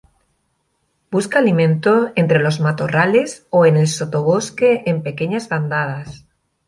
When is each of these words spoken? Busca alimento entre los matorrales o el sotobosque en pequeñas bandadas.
Busca 1.11 1.37
alimento 1.37 2.11
entre 2.15 2.39
los 2.39 2.59
matorrales 2.59 3.45
o 3.51 3.67
el 3.67 3.87
sotobosque 3.87 4.81
en 4.87 5.03
pequeñas 5.03 5.47
bandadas. 5.47 6.25